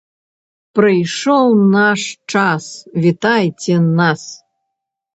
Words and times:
Прыйшоў 0.79 1.53
наш 1.77 2.01
час, 2.35 2.73
вітайце 3.07 3.81
нас! 3.99 4.21